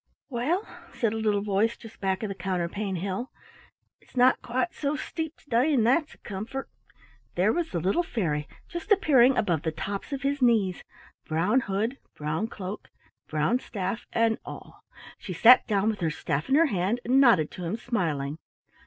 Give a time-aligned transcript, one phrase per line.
[0.31, 3.29] "Well," said a little voice just back of the counterpane hill,
[3.99, 6.71] "it's not quite so steep to day, and that's a comfort."
[7.35, 10.83] There was the little fairy just appearing above the tops of his knees,—
[11.29, 12.89] brown hood, brown cloak,
[13.27, 14.83] brown staff, and all.
[15.19, 18.39] She sat down with her staff in her hand and nodded to him, smiling.